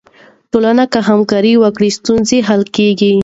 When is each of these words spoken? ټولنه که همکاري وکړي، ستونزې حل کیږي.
ټولنه 0.51 0.83
که 0.93 0.99
همکاري 1.09 1.53
وکړي، 1.57 1.89
ستونزې 1.99 2.37
حل 2.47 2.61
کیږي. 2.75 3.13